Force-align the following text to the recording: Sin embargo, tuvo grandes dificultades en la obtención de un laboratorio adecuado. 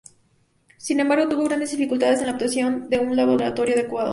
Sin 0.79 0.99
embargo, 0.99 1.29
tuvo 1.29 1.43
grandes 1.43 1.69
dificultades 1.69 2.21
en 2.21 2.25
la 2.25 2.31
obtención 2.31 2.89
de 2.89 2.97
un 2.97 3.15
laboratorio 3.15 3.75
adecuado. 3.75 4.09